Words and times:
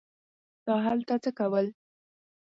تا 0.65 0.73
هلته 0.85 1.13
څه 1.23 1.31
کول. 1.39 1.65